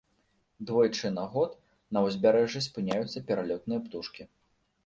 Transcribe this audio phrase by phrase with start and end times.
[0.69, 1.51] Двойчы на год
[1.97, 4.23] на ўзбярэжжы спыняюцца пералётныя птушкі.